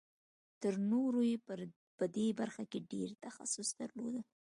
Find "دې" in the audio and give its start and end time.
2.15-2.27